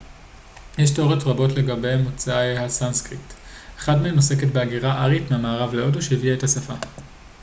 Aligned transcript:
יש 0.77 0.91
תיאוריות 0.91 1.23
רבות 1.23 1.51
לגבי 1.51 1.95
מוצא 1.97 2.37
הסנסקריט 2.57 3.33
אחת 3.77 3.97
מהן 4.01 4.15
עוסקת 4.15 4.47
בהגירה 4.47 5.03
ארית 5.03 5.31
מהמערב 5.31 5.73
להודו 5.73 6.01
שהביאה 6.01 6.33
את 6.33 6.43
השפה 6.43 6.73